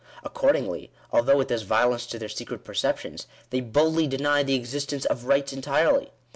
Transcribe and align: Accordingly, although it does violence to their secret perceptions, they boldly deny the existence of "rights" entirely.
Accordingly, 0.23 0.89
although 1.11 1.41
it 1.41 1.47
does 1.47 1.61
violence 1.61 2.07
to 2.07 2.17
their 2.17 2.27
secret 2.27 2.63
perceptions, 2.63 3.27
they 3.51 3.61
boldly 3.61 4.07
deny 4.07 4.41
the 4.41 4.55
existence 4.55 5.05
of 5.05 5.25
"rights" 5.27 5.53
entirely. 5.53 6.11